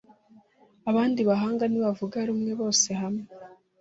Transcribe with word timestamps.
Abandi 0.89 1.21
bahanga 1.29 1.63
ntibavuga 1.67 2.17
rumwe 2.29 2.51
bose 2.61 2.89
hamwe 3.01 3.25